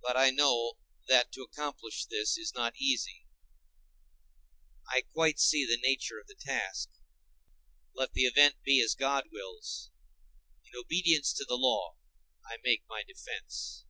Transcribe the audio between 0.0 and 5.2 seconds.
But I know that to accomplish this is not easy—I